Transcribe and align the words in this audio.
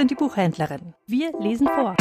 sind 0.00 0.10
die 0.10 0.14
Buchhändlerinnen. 0.14 0.94
Wir 1.06 1.30
lesen 1.40 1.66
vor. 1.66 1.94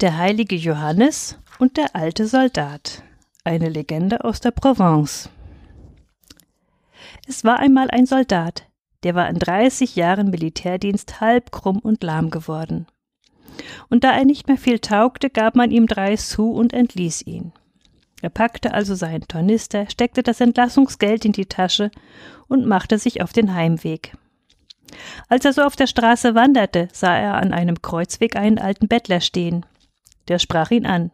Der 0.00 0.18
heilige 0.18 0.56
Johannes 0.56 1.38
und 1.60 1.76
der 1.76 1.94
alte 1.94 2.26
Soldat. 2.26 3.04
Eine 3.44 3.68
Legende 3.68 4.24
aus 4.24 4.40
der 4.40 4.50
Provence. 4.50 5.30
Es 7.28 7.44
war 7.44 7.60
einmal 7.60 7.88
ein 7.92 8.06
Soldat, 8.06 8.66
der 9.04 9.14
war 9.14 9.28
in 9.28 9.38
30 9.38 9.94
Jahren 9.94 10.30
Militärdienst 10.30 11.20
halb 11.20 11.52
krumm 11.52 11.78
und 11.78 12.02
lahm 12.02 12.30
geworden. 12.30 12.88
Und 13.88 14.02
da 14.02 14.10
er 14.18 14.24
nicht 14.24 14.48
mehr 14.48 14.58
viel 14.58 14.80
taugte, 14.80 15.30
gab 15.30 15.54
man 15.54 15.70
ihm 15.70 15.86
drei 15.86 16.16
Sous 16.16 16.58
und 16.58 16.72
entließ 16.72 17.22
ihn. 17.22 17.52
Er 18.22 18.30
packte 18.30 18.74
also 18.74 18.94
seinen 18.94 19.26
Tornister, 19.26 19.88
steckte 19.88 20.22
das 20.22 20.40
Entlassungsgeld 20.40 21.24
in 21.24 21.32
die 21.32 21.46
Tasche 21.46 21.90
und 22.48 22.66
machte 22.66 22.98
sich 22.98 23.22
auf 23.22 23.32
den 23.32 23.54
Heimweg. 23.54 24.16
Als 25.28 25.44
er 25.44 25.52
so 25.52 25.62
auf 25.62 25.76
der 25.76 25.86
Straße 25.86 26.34
wanderte, 26.34 26.88
sah 26.92 27.16
er 27.16 27.34
an 27.34 27.52
einem 27.52 27.80
Kreuzweg 27.80 28.36
einen 28.36 28.58
alten 28.58 28.88
Bettler 28.88 29.20
stehen. 29.20 29.64
Der 30.28 30.38
sprach 30.38 30.70
ihn 30.70 30.86
an. 30.86 31.12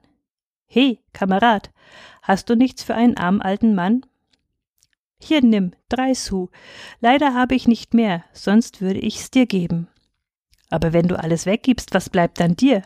He, 0.67 1.01
Kamerad, 1.13 1.71
hast 2.23 2.51
du 2.51 2.57
nichts 2.57 2.83
für 2.83 2.95
einen 2.95 3.17
armen 3.17 3.43
alten 3.43 3.75
Mann? 3.75 4.05
Hier 5.19 5.43
nimm, 5.43 5.73
drei 5.89 6.15
Sous. 6.15 6.51
Leider 7.01 7.35
habe 7.35 7.55
ich 7.55 7.69
nicht 7.69 7.95
mehr, 7.95 8.25
sonst 8.33 8.81
würde 8.81 8.99
ich's 8.99 9.31
dir 9.31 9.47
geben. 9.47 9.89
Aber 10.71 10.93
wenn 10.93 11.09
du 11.09 11.19
alles 11.19 11.47
weggibst, 11.47 11.95
was 11.95 12.11
bleibt 12.11 12.41
dann 12.41 12.57
dir? 12.57 12.83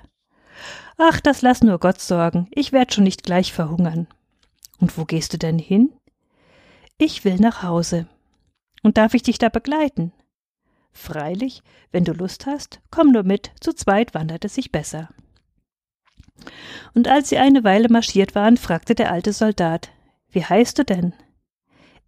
Ach, 0.97 1.20
das 1.20 1.42
lass 1.42 1.62
nur 1.62 1.78
Gott 1.78 2.00
sorgen, 2.00 2.48
ich 2.50 2.72
werd 2.72 2.94
schon 2.94 3.05
nicht 3.05 3.22
gleich 3.22 3.53
verhungern. 3.53 4.06
Und 4.78 4.97
wo 4.97 5.05
gehst 5.05 5.33
du 5.33 5.39
denn 5.39 5.58
hin? 5.58 5.92
Ich 6.98 7.25
will 7.25 7.36
nach 7.36 7.62
Hause. 7.62 8.06
Und 8.83 8.97
darf 8.97 9.14
ich 9.14 9.22
dich 9.22 9.39
da 9.39 9.48
begleiten? 9.48 10.12
Freilich, 10.92 11.62
wenn 11.92 12.05
du 12.05 12.12
Lust 12.12 12.47
hast, 12.47 12.80
komm 12.91 13.12
nur 13.12 13.22
mit, 13.22 13.50
zu 13.61 13.72
zweit 13.72 14.14
wandert 14.14 14.44
es 14.44 14.55
sich 14.55 14.72
besser. 14.72 15.08
Und 16.95 17.08
als 17.08 17.28
sie 17.28 17.39
eine 17.39 17.64
Weile 17.64 17.89
marschiert 17.89 18.34
waren, 18.34 18.56
fragte 18.56 18.95
der 18.95 19.11
alte 19.12 19.33
Soldat 19.33 19.91
Wie 20.30 20.45
heißt 20.45 20.78
du 20.78 20.84
denn? 20.84 21.14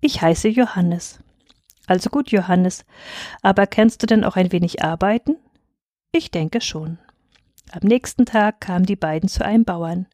Ich 0.00 0.20
heiße 0.20 0.48
Johannes. 0.48 1.20
Also 1.86 2.10
gut, 2.10 2.30
Johannes, 2.30 2.84
aber 3.42 3.66
kannst 3.66 4.02
du 4.02 4.06
denn 4.06 4.24
auch 4.24 4.36
ein 4.36 4.52
wenig 4.52 4.82
arbeiten? 4.82 5.36
Ich 6.12 6.30
denke 6.30 6.60
schon. 6.60 6.98
Am 7.72 7.88
nächsten 7.88 8.26
Tag 8.26 8.60
kamen 8.60 8.84
die 8.84 8.96
beiden 8.96 9.30
zu 9.30 9.42
einem 9.42 9.64
Bauern. 9.64 10.06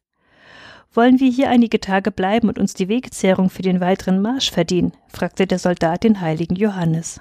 Wollen 0.93 1.19
wir 1.19 1.29
hier 1.29 1.49
einige 1.49 1.81
Tage 1.81 2.09
bleiben 2.09 2.47
und 2.47 2.57
uns 2.57 2.73
die 2.73 2.87
Wegzehrung 2.87 3.49
für 3.49 3.61
den 3.61 3.81
weiteren 3.81 4.21
Marsch 4.21 4.49
verdienen? 4.49 4.93
fragte 5.09 5.45
der 5.45 5.59
Soldat 5.59 6.05
den 6.05 6.21
heiligen 6.21 6.55
Johannes. 6.55 7.19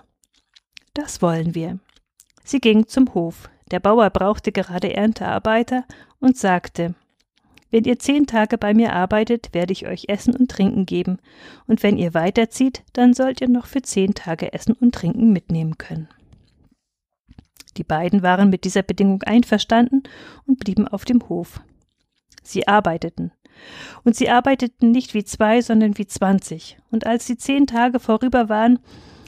Das 0.94 1.20
wollen 1.22 1.56
wir. 1.56 1.81
Sie 2.44 2.61
gingen 2.61 2.86
zum 2.86 3.12
Hof. 3.14 3.50
Der 3.72 3.81
Bauer 3.81 4.11
brauchte 4.11 4.53
gerade 4.53 4.94
Erntearbeiter 4.94 5.84
und 6.20 6.36
sagte 6.36 6.94
Wenn 7.72 7.83
ihr 7.83 7.98
zehn 7.98 8.28
Tage 8.28 8.59
bei 8.59 8.75
mir 8.75 8.92
arbeitet, 8.92 9.53
werde 9.53 9.72
ich 9.72 9.89
euch 9.89 10.05
Essen 10.06 10.36
und 10.36 10.53
Trinken 10.53 10.86
geben, 10.86 11.19
und 11.66 11.83
wenn 11.83 11.98
ihr 11.98 12.14
weiterzieht, 12.14 12.84
dann 12.92 13.12
sollt 13.12 13.41
ihr 13.41 13.48
noch 13.48 13.66
für 13.66 13.83
zehn 13.83 14.14
Tage 14.14 14.53
Essen 14.53 14.75
und 14.75 14.94
Trinken 14.94 15.33
mitnehmen 15.33 15.78
können. 15.78 16.09
Die 17.78 17.84
beiden 17.84 18.22
waren 18.22 18.50
mit 18.50 18.64
dieser 18.64 18.82
Bedingung 18.82 19.22
einverstanden 19.22 20.02
und 20.46 20.58
blieben 20.58 20.88
auf 20.88 21.04
dem 21.04 21.28
Hof. 21.28 21.60
Sie 22.42 22.66
arbeiteten. 22.66 23.30
Und 24.04 24.16
sie 24.16 24.30
arbeiteten 24.30 24.91
nicht 24.91 25.14
wie 25.14 25.25
zwei, 25.25 25.62
sondern 25.62 25.97
wie 25.97 26.06
zwanzig. 26.06 26.78
Und 26.91 27.06
als 27.06 27.26
die 27.26 27.36
zehn 27.36 27.66
Tage 27.66 28.00
vorüber 28.00 28.48
waren, 28.48 28.80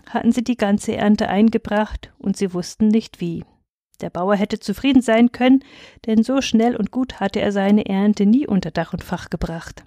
hatten 0.08 0.32
sie 0.32 0.42
die 0.42 0.56
ganze 0.56 0.96
Ernte 0.96 1.28
eingebracht, 1.28 2.12
und 2.18 2.36
sie 2.36 2.52
wussten 2.52 2.88
nicht 2.88 3.20
wie. 3.20 3.44
Der 4.00 4.10
Bauer 4.10 4.34
hätte 4.34 4.58
zufrieden 4.58 5.02
sein 5.02 5.30
können, 5.30 5.62
denn 6.06 6.24
so 6.24 6.40
schnell 6.40 6.74
und 6.74 6.90
gut 6.90 7.20
hatte 7.20 7.40
er 7.40 7.52
seine 7.52 7.86
Ernte 7.86 8.26
nie 8.26 8.46
unter 8.46 8.70
Dach 8.70 8.92
und 8.92 9.04
Fach 9.04 9.30
gebracht. 9.30 9.84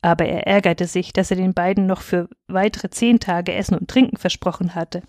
Aber 0.00 0.24
er 0.24 0.46
ärgerte 0.46 0.86
sich, 0.86 1.12
dass 1.12 1.30
er 1.30 1.36
den 1.36 1.54
beiden 1.54 1.86
noch 1.86 2.00
für 2.00 2.28
weitere 2.48 2.90
zehn 2.90 3.20
Tage 3.20 3.52
Essen 3.52 3.76
und 3.76 3.88
Trinken 3.88 4.16
versprochen 4.16 4.74
hatte. 4.74 5.02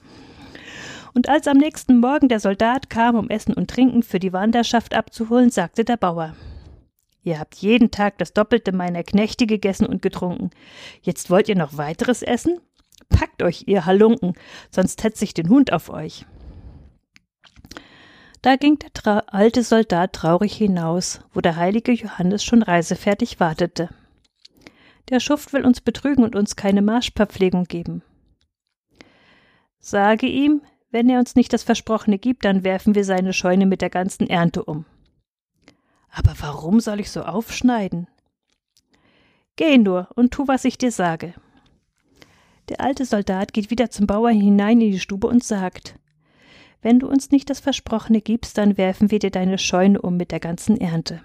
Und 1.14 1.30
als 1.30 1.48
am 1.48 1.58
nächsten 1.58 1.98
Morgen 2.00 2.30
der 2.30 2.40
Soldat 2.40 2.90
kam, 2.90 3.16
um 3.16 3.30
Essen 3.30 3.54
und 3.54 3.70
Trinken 3.70 4.04
für 4.04 4.20
die 4.20 4.34
Wanderschaft 4.34 4.94
abzuholen, 4.94 5.50
sagte 5.50 5.84
der 5.84 5.98
Bauer 5.98 6.36
Ihr 7.24 7.40
habt 7.40 7.56
jeden 7.56 7.92
Tag 7.92 8.18
das 8.18 8.34
Doppelte 8.34 8.72
meiner 8.72 9.04
Knechte 9.04 9.46
gegessen 9.46 9.86
und 9.86 10.02
getrunken. 10.02 10.52
Jetzt 11.02 11.30
wollt 11.30 11.50
ihr 11.50 11.56
noch 11.56 11.78
weiteres 11.78 12.22
essen? 12.22 12.60
Packt 13.10 13.44
euch, 13.44 13.64
ihr 13.68 13.86
Halunken, 13.86 14.34
sonst 14.72 15.04
hetz 15.04 15.22
ich 15.22 15.34
den 15.34 15.50
Hund 15.50 15.74
auf 15.74 15.90
euch. 15.90 16.26
Da 18.42 18.56
ging 18.56 18.80
der 18.80 19.34
alte 19.34 19.64
Soldat 19.64 20.14
traurig 20.14 20.56
hinaus, 20.56 21.20
wo 21.34 21.42
der 21.42 21.58
heilige 21.58 21.92
Johannes 21.92 22.44
schon 22.44 22.64
reisefertig 22.64 23.40
wartete. 23.40 23.90
Der 25.10 25.20
Schuft 25.20 25.52
will 25.52 25.66
uns 25.66 25.82
betrügen 25.82 26.24
und 26.24 26.36
uns 26.36 26.56
keine 26.56 26.82
Marschverpflegung 26.82 27.66
geben. 27.66 28.02
Sage 29.80 30.28
ihm, 30.28 30.62
wenn 30.92 31.10
er 31.10 31.20
uns 31.20 31.36
nicht 31.36 31.54
das 31.54 31.64
Versprochene 31.64 32.18
gibt, 32.18 32.46
dann 32.46 32.64
werfen 32.64 32.96
wir 32.96 33.04
seine 33.04 33.34
Scheune 33.34 33.66
mit 33.66 33.82
der 33.82 33.90
ganzen 33.90 34.28
Ernte 34.28 34.64
um. 34.64 34.86
Aber 36.12 36.34
warum 36.40 36.80
soll 36.80 37.00
ich 37.00 37.12
so 37.12 37.22
aufschneiden? 37.22 38.08
Geh 39.56 39.78
nur 39.78 40.08
und 40.16 40.32
tu, 40.32 40.48
was 40.48 40.66
ich 40.66 40.78
dir 40.78 40.92
sage. 40.92 41.34
Der 42.70 42.82
alte 42.82 43.06
Soldat 43.06 43.54
geht 43.54 43.72
wieder 43.72 43.90
zum 43.90 44.08
Bauer 44.08 44.30
hinein 44.30 44.80
in 44.82 44.92
die 44.92 45.00
Stube 45.00 45.28
und 45.28 45.44
sagt 45.44 46.00
Wenn 46.82 47.00
du 47.00 47.08
uns 47.08 47.32
nicht 47.32 47.50
das 47.50 47.60
Versprochene 47.60 48.22
gibst, 48.22 48.58
dann 48.58 48.78
werfen 48.78 49.12
wir 49.12 49.20
dir 49.20 49.32
deine 49.32 49.58
Scheune 49.58 50.02
um 50.02 50.18
mit 50.18 50.32
der 50.32 50.40
ganzen 50.40 50.80
Ernte. 50.80 51.22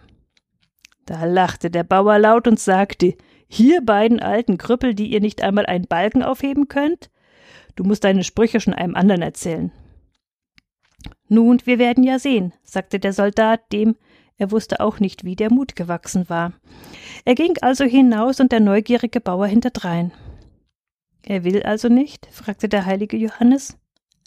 Da 1.07 1.25
lachte 1.25 1.71
der 1.71 1.85
Bauer 1.85 2.19
laut 2.19 2.49
und 2.49 2.59
sagte 2.59 3.15
Hier 3.47 3.83
beiden 3.83 4.21
alten 4.21 4.59
Krüppel, 4.59 4.95
die 4.95 5.11
ihr 5.13 5.21
nicht 5.21 5.43
einmal 5.43 5.67
einen 5.67 5.87
Balken 5.87 6.23
aufheben 6.23 6.69
könnt? 6.69 7.11
Du 7.77 7.85
musst 7.85 8.05
deine 8.05 8.25
Sprüche 8.25 8.61
schon 8.61 8.75
einem 8.75 8.95
anderen 8.95 9.23
erzählen. 9.23 9.73
Nun, 11.29 11.61
wir 11.65 11.79
werden 11.79 12.05
ja 12.05 12.19
sehen, 12.19 12.53
sagte 12.63 12.99
der 12.99 13.13
Soldat, 13.13 13.73
dem, 13.73 13.97
er 14.37 14.51
wusste 14.51 14.81
auch 14.81 15.01
nicht, 15.01 15.25
wie 15.25 15.37
der 15.37 15.53
Mut 15.53 15.77
gewachsen 15.77 16.29
war. 16.29 16.53
Er 17.25 17.35
ging 17.35 17.57
also 17.61 17.85
hinaus 17.85 18.41
und 18.41 18.53
der 18.53 18.61
neugierige 18.61 19.21
Bauer 19.21 19.47
hinterdrein. 19.47 20.13
Er 21.23 21.45
will 21.45 21.63
also 21.63 21.89
nicht? 21.89 22.29
fragte 22.31 22.69
der 22.69 22.85
heilige 22.85 23.17
Johannes. 23.17 23.79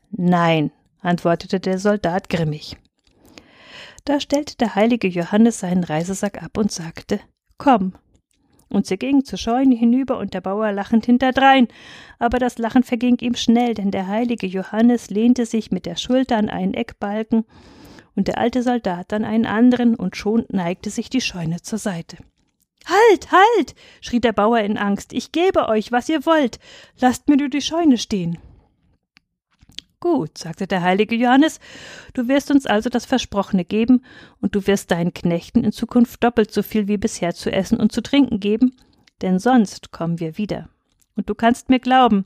Nein, 0.09 0.71
antwortete 1.01 1.59
der 1.59 1.77
Soldat 1.79 2.29
grimmig. 2.29 2.77
Da 4.05 4.19
stellte 4.19 4.55
der 4.55 4.75
heilige 4.75 5.07
Johannes 5.07 5.59
seinen 5.59 5.83
Reisesack 5.83 6.41
ab 6.41 6.57
und 6.57 6.71
sagte 6.71 7.19
Komm, 7.57 7.93
und 8.69 8.85
sie 8.85 8.97
ging 8.97 9.23
zur 9.23 9.37
Scheune 9.37 9.75
hinüber 9.75 10.17
und 10.17 10.33
der 10.33 10.41
Bauer 10.41 10.71
lachend 10.71 11.05
hinterdrein. 11.05 11.67
Aber 12.19 12.39
das 12.39 12.57
Lachen 12.57 12.83
verging 12.83 13.17
ihm 13.19 13.35
schnell, 13.35 13.73
denn 13.73 13.91
der 13.91 14.07
heilige 14.07 14.47
Johannes 14.47 15.09
lehnte 15.09 15.45
sich 15.45 15.71
mit 15.71 15.85
der 15.85 15.95
Schulter 15.95 16.37
an 16.37 16.49
einen 16.49 16.73
Eckbalken 16.73 17.45
und 18.15 18.27
der 18.27 18.39
alte 18.39 18.63
Soldat 18.63 19.13
an 19.13 19.23
einen 19.23 19.45
anderen, 19.45 19.95
und 19.95 20.17
schon 20.17 20.45
neigte 20.49 20.89
sich 20.89 21.09
die 21.09 21.21
Scheune 21.21 21.61
zur 21.61 21.77
Seite. 21.77 22.17
Halt, 22.85 23.31
halt! 23.31 23.75
schrie 24.01 24.19
der 24.19 24.33
Bauer 24.33 24.59
in 24.59 24.77
Angst. 24.77 25.13
Ich 25.13 25.31
gebe 25.31 25.67
euch, 25.67 25.91
was 25.91 26.09
ihr 26.09 26.25
wollt. 26.25 26.59
Lasst 26.99 27.27
mir 27.27 27.37
nur 27.37 27.49
die 27.49 27.61
Scheune 27.61 27.97
stehen. 27.97 28.39
Gut, 29.99 30.37
sagte 30.37 30.67
der 30.67 30.83
heilige 30.83 31.15
Johannes, 31.15 31.59
du 32.13 32.27
wirst 32.27 32.51
uns 32.51 32.67
also 32.67 32.89
das 32.89 33.05
Versprochene 33.05 33.65
geben, 33.65 34.03
und 34.39 34.53
du 34.53 34.67
wirst 34.67 34.91
deinen 34.91 35.13
Knechten 35.13 35.63
in 35.63 35.71
Zukunft 35.71 36.23
doppelt 36.23 36.51
so 36.51 36.61
viel 36.61 36.87
wie 36.87 36.97
bisher 36.97 37.33
zu 37.33 37.51
essen 37.51 37.79
und 37.79 37.91
zu 37.91 38.01
trinken 38.01 38.39
geben, 38.39 38.75
denn 39.23 39.39
sonst 39.39 39.91
kommen 39.91 40.19
wir 40.19 40.37
wieder. 40.37 40.69
Und 41.15 41.29
du 41.29 41.35
kannst 41.35 41.69
mir 41.69 41.79
glauben, 41.79 42.25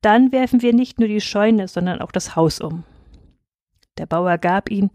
dann 0.00 0.30
werfen 0.30 0.62
wir 0.62 0.72
nicht 0.72 1.00
nur 1.00 1.08
die 1.08 1.20
Scheune, 1.20 1.66
sondern 1.66 2.00
auch 2.00 2.12
das 2.12 2.36
Haus 2.36 2.60
um. 2.60 2.84
Der 3.98 4.06
Bauer 4.06 4.38
gab 4.38 4.70
ihn, 4.70 4.90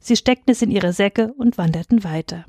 sie 0.00 0.16
steckten 0.16 0.50
es 0.50 0.62
in 0.62 0.72
ihre 0.72 0.92
Säcke 0.92 1.32
und 1.34 1.58
wanderten 1.58 2.02
weiter. 2.02 2.44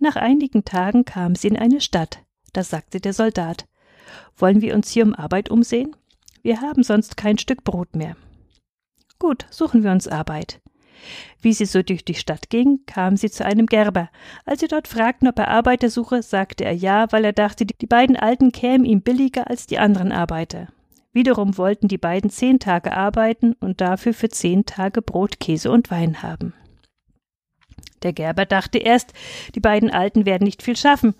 Nach 0.00 0.16
einigen 0.16 0.64
Tagen 0.64 1.04
kamen 1.04 1.34
sie 1.34 1.48
in 1.48 1.58
eine 1.58 1.82
Stadt. 1.82 2.22
Da 2.54 2.62
sagte 2.62 2.98
der 2.98 3.12
Soldat 3.12 3.66
Wollen 4.38 4.62
wir 4.62 4.74
uns 4.74 4.88
hier 4.90 5.04
um 5.04 5.14
Arbeit 5.14 5.50
umsehen? 5.50 5.94
Wir 6.46 6.60
haben 6.60 6.84
sonst 6.84 7.16
kein 7.16 7.38
Stück 7.38 7.64
Brot 7.64 7.96
mehr. 7.96 8.16
Gut, 9.18 9.46
suchen 9.50 9.82
wir 9.82 9.90
uns 9.90 10.06
Arbeit. 10.06 10.60
Wie 11.42 11.52
sie 11.52 11.64
so 11.64 11.82
durch 11.82 12.04
die 12.04 12.14
Stadt 12.14 12.50
ging, 12.50 12.86
kam 12.86 13.16
sie 13.16 13.32
zu 13.32 13.44
einem 13.44 13.66
Gerber. 13.66 14.10
Als 14.44 14.60
sie 14.60 14.68
dort 14.68 14.86
fragten, 14.86 15.26
ob 15.26 15.40
er 15.40 15.48
Arbeiter 15.48 15.90
suche, 15.90 16.22
sagte 16.22 16.64
er 16.64 16.70
ja, 16.72 17.10
weil 17.10 17.24
er 17.24 17.32
dachte, 17.32 17.66
die 17.66 17.86
beiden 17.88 18.16
Alten 18.16 18.52
kämen 18.52 18.84
ihm 18.84 19.00
billiger 19.00 19.50
als 19.50 19.66
die 19.66 19.80
anderen 19.80 20.12
Arbeiter. 20.12 20.68
Wiederum 21.12 21.58
wollten 21.58 21.88
die 21.88 21.98
beiden 21.98 22.30
zehn 22.30 22.60
Tage 22.60 22.96
arbeiten 22.96 23.54
und 23.54 23.80
dafür 23.80 24.14
für 24.14 24.28
zehn 24.28 24.64
Tage 24.66 25.02
Brot, 25.02 25.40
Käse 25.40 25.72
und 25.72 25.90
Wein 25.90 26.22
haben. 26.22 26.54
Der 28.04 28.12
Gerber 28.12 28.44
dachte 28.44 28.78
erst, 28.78 29.14
die 29.56 29.60
beiden 29.60 29.90
Alten 29.90 30.26
werden 30.26 30.44
nicht 30.44 30.62
viel 30.62 30.76
schaffen, 30.76 31.16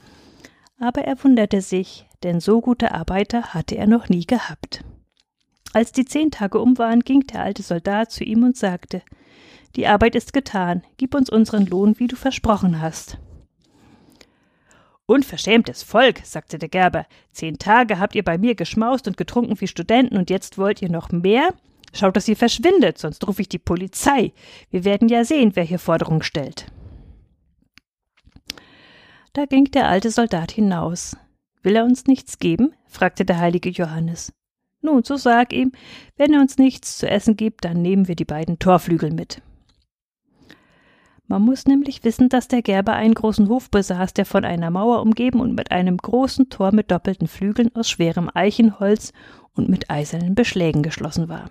Aber 0.78 1.02
er 1.02 1.24
wunderte 1.24 1.62
sich, 1.62 2.06
denn 2.22 2.38
so 2.38 2.60
gute 2.60 2.92
Arbeiter 2.92 3.54
hatte 3.54 3.76
er 3.76 3.88
noch 3.88 4.08
nie 4.08 4.24
gehabt. 4.24 4.84
Als 5.76 5.92
die 5.92 6.06
zehn 6.06 6.30
Tage 6.30 6.58
um 6.58 6.78
waren, 6.78 7.00
ging 7.00 7.26
der 7.26 7.42
alte 7.42 7.62
Soldat 7.62 8.10
zu 8.10 8.24
ihm 8.24 8.44
und 8.44 8.56
sagte 8.56 9.02
Die 9.74 9.86
Arbeit 9.86 10.14
ist 10.14 10.32
getan, 10.32 10.82
gib 10.96 11.14
uns 11.14 11.28
unseren 11.28 11.66
Lohn, 11.66 11.98
wie 11.98 12.06
du 12.06 12.16
versprochen 12.16 12.80
hast. 12.80 13.18
Unverschämtes 15.04 15.82
Volk, 15.82 16.20
sagte 16.24 16.58
der 16.58 16.70
Gerber, 16.70 17.04
zehn 17.30 17.58
Tage 17.58 17.98
habt 17.98 18.14
ihr 18.14 18.24
bei 18.24 18.38
mir 18.38 18.54
geschmaust 18.54 19.06
und 19.06 19.18
getrunken 19.18 19.60
wie 19.60 19.66
Studenten, 19.66 20.16
und 20.16 20.30
jetzt 20.30 20.56
wollt 20.56 20.80
ihr 20.80 20.88
noch 20.88 21.12
mehr? 21.12 21.50
Schaut, 21.92 22.16
dass 22.16 22.26
ihr 22.26 22.38
verschwindet, 22.38 22.96
sonst 22.96 23.28
rufe 23.28 23.42
ich 23.42 23.50
die 23.50 23.58
Polizei. 23.58 24.32
Wir 24.70 24.82
werden 24.86 25.10
ja 25.10 25.26
sehen, 25.26 25.56
wer 25.56 25.64
hier 25.64 25.78
Forderungen 25.78 26.22
stellt. 26.22 26.72
Da 29.34 29.44
ging 29.44 29.66
der 29.66 29.88
alte 29.88 30.10
Soldat 30.10 30.52
hinaus. 30.52 31.18
Will 31.62 31.76
er 31.76 31.84
uns 31.84 32.06
nichts 32.06 32.38
geben? 32.38 32.72
fragte 32.86 33.26
der 33.26 33.36
heilige 33.36 33.68
Johannes. 33.68 34.32
Nun, 34.86 35.02
so 35.02 35.16
sag 35.16 35.52
ihm, 35.52 35.72
wenn 36.16 36.32
er 36.32 36.40
uns 36.40 36.58
nichts 36.58 36.96
zu 36.96 37.10
essen 37.10 37.36
gibt, 37.36 37.64
dann 37.64 37.82
nehmen 37.82 38.06
wir 38.06 38.14
die 38.14 38.24
beiden 38.24 38.60
Torflügel 38.60 39.10
mit. 39.10 39.42
Man 41.26 41.42
muss 41.42 41.66
nämlich 41.66 42.04
wissen, 42.04 42.28
dass 42.28 42.46
der 42.46 42.62
Gerber 42.62 42.92
einen 42.92 43.14
großen 43.14 43.48
Hof 43.48 43.68
besaß, 43.68 44.14
der 44.14 44.24
von 44.24 44.44
einer 44.44 44.70
Mauer 44.70 45.02
umgeben 45.02 45.40
und 45.40 45.56
mit 45.56 45.72
einem 45.72 45.96
großen 45.96 46.50
Tor 46.50 46.70
mit 46.72 46.92
doppelten 46.92 47.26
Flügeln 47.26 47.74
aus 47.74 47.90
schwerem 47.90 48.30
Eichenholz 48.32 49.12
und 49.54 49.68
mit 49.68 49.90
eisernen 49.90 50.36
Beschlägen 50.36 50.84
geschlossen 50.84 51.28
war. 51.28 51.50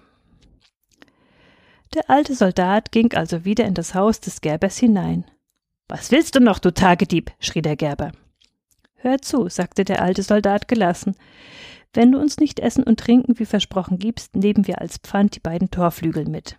Der 1.94 2.10
alte 2.10 2.36
Soldat 2.36 2.94
ging 2.94 3.14
also 3.16 3.44
wieder 3.44 3.66
in 3.66 3.74
das 3.74 3.96
Haus 3.96 4.22
des 4.22 4.40
Gerbers 4.40 4.78
hinein. 4.78 5.26
Was 5.90 6.10
willst 6.10 6.36
du 6.36 6.40
noch, 6.40 6.60
du 6.60 6.74
Tagedieb? 6.74 7.32
schrie 7.40 7.62
der 7.62 7.76
Gerber. 7.76 8.14
Hör 8.96 9.22
zu, 9.22 9.50
sagte 9.50 9.84
der 9.84 10.02
alte 10.02 10.24
Soldat 10.24 10.70
gelassen. 10.70 11.18
Wenn 11.96 12.12
du 12.12 12.20
uns 12.20 12.38
nicht 12.38 12.60
Essen 12.60 12.84
und 12.84 13.00
Trinken 13.00 13.40
wie 13.40 13.46
versprochen 13.46 13.98
gibst, 13.98 14.36
nehmen 14.36 14.68
wir 14.68 14.82
als 14.82 14.98
Pfand 14.98 15.38
die 15.38 15.40
beiden 15.40 15.72
Torflügel 15.72 16.26
mit. 16.26 16.58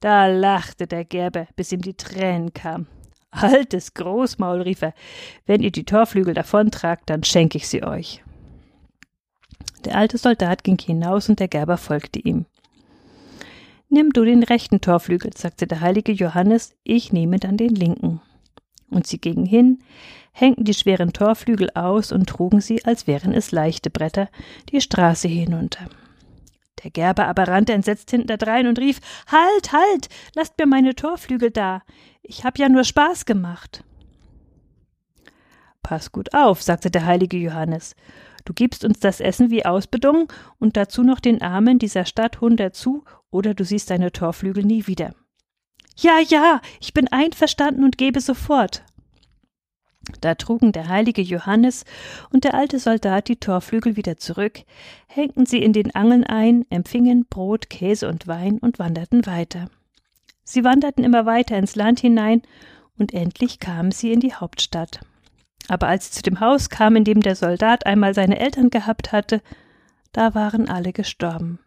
Da 0.00 0.26
lachte 0.26 0.86
der 0.86 1.04
Gerber, 1.04 1.46
bis 1.54 1.70
ihm 1.70 1.82
die 1.82 1.94
Tränen 1.94 2.54
kamen. 2.54 2.86
Altes 3.30 3.92
Großmaul, 3.92 4.62
rief 4.62 4.80
er, 4.80 4.94
wenn 5.44 5.62
ihr 5.62 5.70
die 5.70 5.84
Torflügel 5.84 6.32
davontragt, 6.32 7.10
dann 7.10 7.24
schenke 7.24 7.58
ich 7.58 7.68
sie 7.68 7.82
euch. 7.82 8.24
Der 9.84 9.96
alte 9.96 10.16
Soldat 10.16 10.64
ging 10.64 10.78
hinaus 10.78 11.28
und 11.28 11.38
der 11.38 11.48
Gerber 11.48 11.76
folgte 11.76 12.18
ihm. 12.18 12.46
Nimm 13.90 14.14
du 14.14 14.24
den 14.24 14.42
rechten 14.42 14.80
Torflügel, 14.80 15.32
sagte 15.36 15.66
der 15.66 15.82
heilige 15.82 16.12
Johannes, 16.12 16.74
ich 16.84 17.12
nehme 17.12 17.38
dann 17.38 17.58
den 17.58 17.74
linken. 17.74 18.22
Und 18.90 19.06
sie 19.06 19.18
gingen 19.18 19.46
hin, 19.46 19.80
hängten 20.32 20.64
die 20.64 20.74
schweren 20.74 21.12
Torflügel 21.12 21.70
aus 21.74 22.12
und 22.12 22.28
trugen 22.28 22.60
sie, 22.60 22.84
als 22.84 23.06
wären 23.06 23.32
es 23.32 23.52
leichte 23.52 23.90
Bretter, 23.90 24.28
die 24.70 24.80
Straße 24.80 25.28
hinunter. 25.28 25.88
Der 26.84 26.90
Gerber 26.90 27.26
aber 27.26 27.48
rannte 27.48 27.72
entsetzt 27.72 28.10
hinterdrein 28.10 28.66
und 28.66 28.78
rief 28.78 29.00
Halt, 29.26 29.72
halt, 29.72 30.08
lasst 30.34 30.58
mir 30.58 30.66
meine 30.66 30.94
Torflügel 30.94 31.50
da. 31.50 31.82
Ich 32.22 32.44
hab 32.44 32.58
ja 32.58 32.68
nur 32.68 32.84
Spaß 32.84 33.24
gemacht. 33.24 33.82
Pass 35.82 36.12
gut 36.12 36.34
auf, 36.34 36.62
sagte 36.62 36.90
der 36.90 37.06
heilige 37.06 37.36
Johannes. 37.36 37.94
Du 38.44 38.52
gibst 38.52 38.84
uns 38.84 39.00
das 39.00 39.20
Essen 39.20 39.50
wie 39.50 39.64
ausbedungen 39.64 40.28
und 40.58 40.76
dazu 40.76 41.02
noch 41.02 41.20
den 41.20 41.42
Armen 41.42 41.78
dieser 41.78 42.04
Stadt 42.04 42.40
hundert 42.40 42.74
zu, 42.74 43.04
oder 43.30 43.54
du 43.54 43.64
siehst 43.64 43.90
deine 43.90 44.12
Torflügel 44.12 44.64
nie 44.64 44.86
wieder. 44.86 45.14
Ja, 45.96 46.18
ja, 46.20 46.60
ich 46.80 46.92
bin 46.92 47.08
einverstanden 47.08 47.84
und 47.84 47.96
gebe 47.98 48.20
sofort. 48.20 48.84
Da 50.20 50.34
trugen 50.34 50.72
der 50.72 50.88
heilige 50.88 51.22
Johannes 51.22 51.84
und 52.30 52.44
der 52.44 52.54
alte 52.54 52.78
Soldat 52.78 53.28
die 53.28 53.36
Torflügel 53.36 53.96
wieder 53.96 54.16
zurück, 54.18 54.60
hängten 55.08 55.46
sie 55.46 55.62
in 55.62 55.72
den 55.72 55.94
Angeln 55.94 56.24
ein, 56.24 56.64
empfingen 56.70 57.26
Brot, 57.28 57.70
Käse 57.70 58.08
und 58.08 58.26
Wein 58.28 58.58
und 58.58 58.78
wanderten 58.78 59.26
weiter. 59.26 59.68
Sie 60.44 60.62
wanderten 60.62 61.02
immer 61.02 61.26
weiter 61.26 61.56
ins 61.58 61.74
Land 61.74 62.00
hinein, 62.00 62.42
und 62.98 63.12
endlich 63.12 63.58
kamen 63.58 63.90
sie 63.90 64.12
in 64.12 64.20
die 64.20 64.32
Hauptstadt. 64.32 65.00
Aber 65.68 65.88
als 65.88 66.06
sie 66.06 66.12
zu 66.12 66.22
dem 66.22 66.40
Haus 66.40 66.70
kamen, 66.70 66.98
in 66.98 67.04
dem 67.04 67.20
der 67.20 67.34
Soldat 67.34 67.84
einmal 67.84 68.14
seine 68.14 68.38
Eltern 68.38 68.70
gehabt 68.70 69.12
hatte, 69.12 69.42
da 70.12 70.34
waren 70.34 70.68
alle 70.68 70.92
gestorben. 70.92 71.58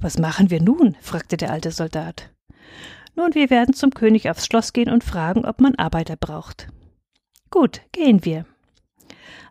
Was 0.00 0.18
machen 0.18 0.50
wir 0.50 0.60
nun? 0.60 0.96
fragte 1.00 1.36
der 1.36 1.52
alte 1.52 1.70
Soldat. 1.70 2.30
Nun, 3.14 3.34
wir 3.34 3.50
werden 3.50 3.74
zum 3.74 3.90
König 3.90 4.30
aufs 4.30 4.46
Schloss 4.46 4.72
gehen 4.72 4.90
und 4.90 5.04
fragen, 5.04 5.44
ob 5.44 5.60
man 5.60 5.74
Arbeiter 5.74 6.16
braucht. 6.16 6.68
Gut, 7.50 7.80
gehen 7.92 8.24
wir. 8.24 8.46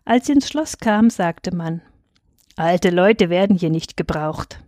Als 0.04 0.26
sie 0.26 0.32
ins 0.32 0.48
Schloss 0.48 0.78
kam, 0.78 1.10
sagte 1.10 1.54
man 1.54 1.82
Alte 2.56 2.90
Leute 2.90 3.30
werden 3.30 3.56
hier 3.56 3.70
nicht 3.70 3.96
gebraucht. 3.96 4.60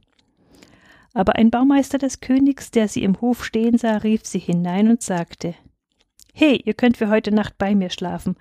Aber 1.13 1.37
ein 1.37 1.51
Baumeister 1.51 1.99
des 1.99 2.21
Königs, 2.21 2.71
der 2.71 2.89
sie 2.89 3.03
im 3.03 3.21
Hof 3.21 3.45
stehen 3.45 3.79
sah, 3.79 3.97
rief 3.97 4.27
sie 4.27 4.39
hinein 4.39 4.89
und 4.89 5.03
sagte 5.03 5.55
He, 6.33 6.57
ihr 6.57 6.75
könnt 6.75 6.97
für 6.97 7.09
heute 7.09 7.33
Nacht 7.33 7.59
bei 7.59 7.75
mir 7.75 7.91
schlafen, 7.91 8.37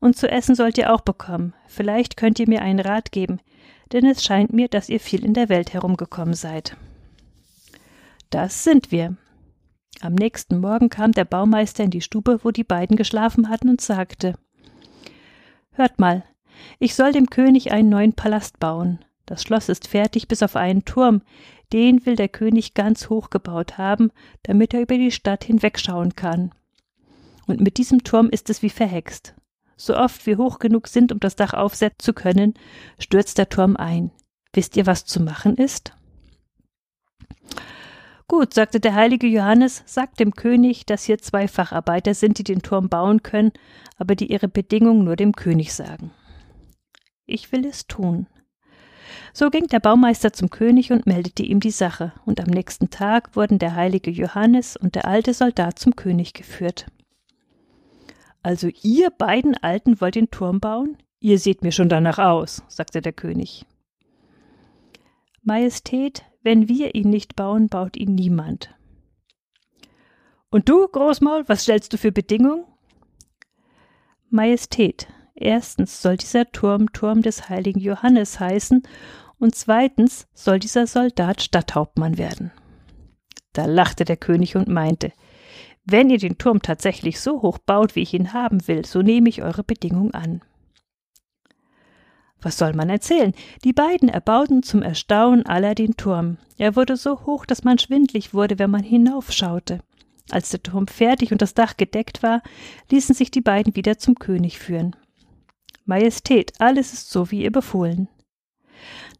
und 0.00 0.16
zu 0.16 0.30
essen 0.30 0.54
sollt 0.54 0.78
ihr 0.78 0.94
auch 0.94 1.02
bekommen. 1.02 1.54
Vielleicht 1.66 2.16
könnt 2.16 2.40
ihr 2.40 2.48
mir 2.48 2.62
einen 2.62 2.80
Rat 2.80 3.12
geben, 3.12 3.40
denn 3.92 4.06
es 4.06 4.24
scheint 4.24 4.52
mir, 4.52 4.68
dass 4.68 4.88
ihr 4.88 5.00
viel 5.00 5.24
in 5.24 5.34
der 5.34 5.48
Welt 5.48 5.74
herumgekommen 5.74 6.34
seid. 6.34 6.76
Das 8.30 8.64
sind 8.64 8.90
wir. 8.90 9.16
Am 10.00 10.14
nächsten 10.14 10.60
Morgen 10.60 10.90
kam 10.90 11.12
der 11.12 11.24
Baumeister 11.24 11.84
in 11.84 11.90
die 11.90 12.00
Stube, 12.00 12.40
wo 12.42 12.50
die 12.50 12.64
beiden 12.64 12.96
geschlafen 12.96 13.48
hatten, 13.48 13.68
und 13.68 13.80
sagte 13.80 14.34
Hört 15.72 15.98
mal, 15.98 16.24
ich 16.78 16.94
soll 16.94 17.12
dem 17.12 17.30
König 17.30 17.72
einen 17.72 17.88
neuen 17.88 18.12
Palast 18.12 18.60
bauen. 18.60 19.04
Das 19.26 19.42
Schloss 19.42 19.68
ist 19.68 19.88
fertig 19.88 20.28
bis 20.28 20.42
auf 20.42 20.56
einen 20.56 20.84
Turm, 20.84 21.22
den 21.72 22.04
will 22.06 22.16
der 22.16 22.28
König 22.28 22.74
ganz 22.74 23.08
hoch 23.08 23.30
gebaut 23.30 23.78
haben, 23.78 24.10
damit 24.42 24.74
er 24.74 24.82
über 24.82 24.96
die 24.96 25.10
Stadt 25.10 25.44
hinwegschauen 25.44 26.14
kann. 26.14 26.52
Und 27.46 27.60
mit 27.60 27.78
diesem 27.78 28.04
Turm 28.04 28.28
ist 28.28 28.50
es 28.50 28.62
wie 28.62 28.70
verhext. 28.70 29.34
So 29.76 29.96
oft 29.96 30.26
wir 30.26 30.38
hoch 30.38 30.58
genug 30.58 30.86
sind, 30.88 31.10
um 31.10 31.20
das 31.20 31.36
Dach 31.36 31.52
aufsetzen 31.52 31.98
zu 31.98 32.12
können, 32.12 32.54
stürzt 32.98 33.38
der 33.38 33.48
Turm 33.48 33.76
ein. 33.76 34.12
Wisst 34.52 34.76
ihr, 34.76 34.86
was 34.86 35.04
zu 35.04 35.20
machen 35.20 35.56
ist? 35.56 35.92
Gut, 38.26 38.54
sagte 38.54 38.80
der 38.80 38.94
heilige 38.94 39.26
Johannes, 39.26 39.82
sagt 39.86 40.18
dem 40.18 40.34
König, 40.34 40.86
dass 40.86 41.04
hier 41.04 41.18
zwei 41.18 41.46
Facharbeiter 41.46 42.14
sind, 42.14 42.38
die 42.38 42.44
den 42.44 42.62
Turm 42.62 42.88
bauen 42.88 43.22
können, 43.22 43.52
aber 43.98 44.14
die 44.14 44.32
ihre 44.32 44.48
Bedingungen 44.48 45.04
nur 45.04 45.16
dem 45.16 45.32
König 45.32 45.74
sagen. 45.74 46.10
Ich 47.26 47.52
will 47.52 47.66
es 47.66 47.86
tun. 47.86 48.26
So 49.32 49.50
ging 49.50 49.66
der 49.66 49.80
Baumeister 49.80 50.32
zum 50.32 50.48
König 50.48 50.90
und 50.90 51.06
meldete 51.06 51.42
ihm 51.42 51.60
die 51.60 51.70
Sache, 51.70 52.12
und 52.24 52.40
am 52.40 52.46
nächsten 52.46 52.88
Tag 52.88 53.36
wurden 53.36 53.58
der 53.58 53.74
heilige 53.74 54.10
Johannes 54.10 54.76
und 54.76 54.94
der 54.94 55.06
alte 55.06 55.34
Soldat 55.34 55.78
zum 55.78 55.94
König 55.94 56.32
geführt. 56.32 56.86
Also 58.42 58.68
ihr 58.82 59.10
beiden 59.10 59.56
Alten 59.56 60.00
wollt 60.00 60.14
den 60.14 60.30
Turm 60.30 60.60
bauen? 60.60 60.96
Ihr 61.20 61.38
seht 61.38 61.62
mir 61.62 61.72
schon 61.72 61.88
danach 61.88 62.18
aus, 62.18 62.62
sagte 62.68 63.00
der 63.00 63.12
König. 63.12 63.66
Majestät, 65.42 66.24
wenn 66.44 66.68
wir 66.68 66.94
ihn 66.94 67.10
nicht 67.10 67.34
bauen, 67.34 67.68
baut 67.68 67.96
ihn 67.96 68.14
niemand. 68.14 68.74
Und 70.50 70.68
du, 70.68 70.86
Großmaul, 70.86 71.44
was 71.48 71.64
stellst 71.64 71.92
du 71.92 71.98
für 71.98 72.12
Bedingungen? 72.12 72.64
Majestät, 74.30 75.08
erstens 75.34 76.00
soll 76.00 76.16
dieser 76.16 76.50
Turm 76.52 76.92
Turm 76.92 77.22
des 77.22 77.48
heiligen 77.48 77.80
Johannes 77.80 78.38
heißen, 78.38 78.82
und 79.38 79.54
zweitens 79.54 80.28
soll 80.32 80.60
dieser 80.60 80.86
Soldat 80.86 81.42
Stadthauptmann 81.42 82.18
werden. 82.18 82.52
Da 83.52 83.66
lachte 83.66 84.04
der 84.04 84.16
König 84.16 84.54
und 84.56 84.68
meinte, 84.68 85.12
wenn 85.84 86.08
ihr 86.08 86.18
den 86.18 86.38
Turm 86.38 86.62
tatsächlich 86.62 87.20
so 87.20 87.42
hoch 87.42 87.58
baut, 87.58 87.94
wie 87.94 88.00
ich 88.02 88.14
ihn 88.14 88.32
haben 88.32 88.66
will, 88.68 88.84
so 88.84 89.02
nehme 89.02 89.28
ich 89.28 89.42
eure 89.42 89.64
Bedingung 89.64 90.12
an. 90.12 90.40
Was 92.44 92.58
soll 92.58 92.74
man 92.74 92.90
erzählen? 92.90 93.32
Die 93.64 93.72
beiden 93.72 94.10
erbauten 94.10 94.62
zum 94.62 94.82
Erstaunen 94.82 95.46
aller 95.46 95.74
den 95.74 95.96
Turm. 95.96 96.36
Er 96.58 96.76
wurde 96.76 96.98
so 96.98 97.24
hoch, 97.24 97.46
dass 97.46 97.64
man 97.64 97.78
schwindlig 97.78 98.34
wurde, 98.34 98.58
wenn 98.58 98.70
man 98.70 98.82
hinaufschaute. 98.82 99.80
Als 100.30 100.50
der 100.50 100.62
Turm 100.62 100.86
fertig 100.86 101.32
und 101.32 101.40
das 101.40 101.54
Dach 101.54 101.78
gedeckt 101.78 102.22
war, 102.22 102.42
ließen 102.90 103.14
sich 103.14 103.30
die 103.30 103.40
beiden 103.40 103.74
wieder 103.76 103.96
zum 103.96 104.16
König 104.16 104.58
führen. 104.58 104.94
Majestät, 105.86 106.52
alles 106.58 106.92
ist 106.92 107.10
so, 107.10 107.30
wie 107.30 107.42
ihr 107.42 107.50
befohlen. 107.50 108.08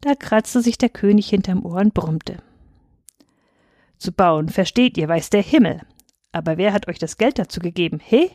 Da 0.01 0.13
kratzte 0.13 0.61
sich 0.61 0.77
der 0.77 0.89
König 0.89 1.27
hinterm 1.27 1.65
Ohr 1.65 1.77
und 1.77 1.95
brummte. 1.95 2.37
Zu 3.97 4.11
bauen, 4.11 4.49
versteht 4.49 4.99
ihr, 4.99 5.07
weiß 5.07 5.31
der 5.31 5.41
Himmel. 5.41 5.81
Aber 6.31 6.57
wer 6.57 6.73
hat 6.73 6.87
euch 6.87 6.99
das 6.99 7.17
Geld 7.17 7.39
dazu 7.39 7.59
gegeben, 7.59 7.99
he? 8.03 8.29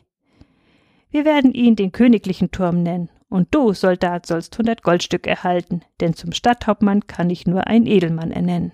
Wir 1.11 1.25
werden 1.25 1.53
ihn 1.53 1.77
den 1.77 1.93
königlichen 1.93 2.51
Turm 2.51 2.83
nennen, 2.83 3.09
und 3.31 3.55
du, 3.55 3.73
Soldat, 3.73 4.27
sollst 4.27 4.59
hundert 4.59 4.83
Goldstück 4.83 5.27
erhalten, 5.27 5.83
denn 6.01 6.15
zum 6.15 6.33
Stadthauptmann 6.33 7.07
kann 7.07 7.31
ich 7.31 7.47
nur 7.47 7.67
einen 7.67 7.87
Edelmann 7.87 8.33
ernennen. 8.33 8.73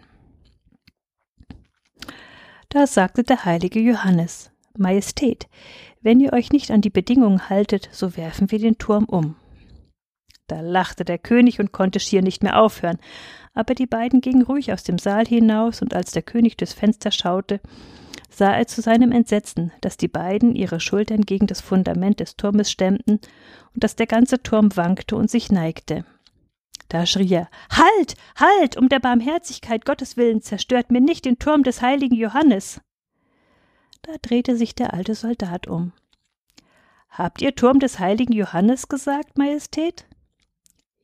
Da 2.70 2.86
sagte 2.86 3.22
der 3.22 3.44
heilige 3.44 3.78
Johannes, 3.78 4.50
Majestät, 4.76 5.46
wenn 6.00 6.20
ihr 6.20 6.32
euch 6.32 6.50
nicht 6.50 6.70
an 6.70 6.80
die 6.80 6.90
Bedingungen 6.90 7.48
haltet, 7.48 7.88
so 7.92 8.16
werfen 8.16 8.50
wir 8.50 8.58
den 8.58 8.78
Turm 8.78 9.04
um. 9.04 9.36
Da 10.46 10.60
lachte 10.60 11.04
der 11.04 11.18
König 11.18 11.60
und 11.60 11.72
konnte 11.72 12.00
schier 12.00 12.22
nicht 12.22 12.42
mehr 12.42 12.60
aufhören, 12.60 12.98
aber 13.54 13.75
die 13.75 13.86
beiden 13.86 14.20
gingen 14.20 14.42
ruhig 14.42 14.72
aus 14.72 14.84
dem 14.84 14.98
Saal 14.98 15.26
hinaus, 15.26 15.82
und 15.82 15.94
als 15.94 16.12
der 16.12 16.22
König 16.22 16.56
durchs 16.56 16.75
Fenster 16.75 17.10
schaute, 17.10 17.60
sah 18.28 18.52
er 18.52 18.66
zu 18.66 18.83
seinem 18.83 19.12
Entsetzen, 19.12 19.73
dass 19.80 19.97
die 19.97 20.09
beiden 20.09 20.54
ihre 20.54 20.80
Schultern 20.80 21.23
gegen 21.23 21.47
das 21.47 21.61
Fundament 21.61 22.21
des 22.21 22.37
Turmes 22.37 22.71
stemmten 22.71 23.21
und 23.75 23.85
dass 23.85 23.97
der 23.97 24.06
ganze 24.06 24.42
Turm 24.42 24.76
wankte 24.76 25.16
und 25.16 25.30
sich 25.30 25.50
neigte. 25.50 26.04
Da 26.88 27.06
schrie 27.06 27.33
er 27.33 27.49
Halt, 27.71 28.14
halt, 28.37 28.76
um 28.76 28.88
der 28.88 29.00
Barmherzigkeit 29.00 29.85
Gottes 29.85 30.16
willen 30.16 30.40
zerstört 30.42 30.90
mir 30.90 31.00
nicht 31.00 31.25
den 31.25 31.38
Turm 31.38 31.62
des 31.62 31.83
heiligen 31.83 32.14
Johannes. 32.14 32.80
Da 34.02 34.12
drehte 34.23 34.56
sich 34.56 34.75
der 34.75 34.95
alte 34.95 35.14
Soldat 35.14 35.66
um. 35.66 35.92
Habt 37.11 37.42
ihr 37.42 37.54
Turm 37.54 37.80
des 37.80 37.99
heiligen 37.99 38.33
Johannes 38.33 38.88
gesagt, 38.88 39.38
Majestät? 39.38 40.06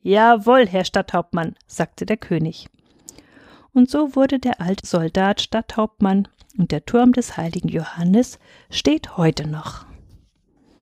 Jawohl, 0.01 0.67
Herr 0.67 0.85
Stadthauptmann, 0.85 1.55
sagte 1.65 2.05
der 2.05 2.17
König. 2.17 2.69
Und 3.73 3.89
so 3.89 4.15
wurde 4.15 4.37
der 4.37 4.61
alte 4.61 4.85
Soldat 4.85 5.41
Stadthauptmann, 5.41 6.27
und 6.57 6.71
der 6.71 6.85
Turm 6.85 7.13
des 7.13 7.37
heiligen 7.37 7.69
Johannes 7.69 8.39
steht 8.69 9.17
heute 9.17 9.47
noch. 9.47 9.85